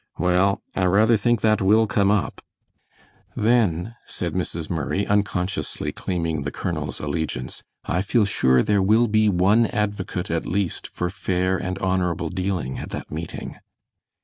[0.17, 2.41] "Well, I rather think that will come up."
[3.35, 4.67] "Then," said Mrs.
[4.67, 10.47] Murray, unconsciously claiming the colonel's allegiance, "I feel sure there will be one advocate at
[10.47, 13.57] least for fair and honorable dealing at that meeting."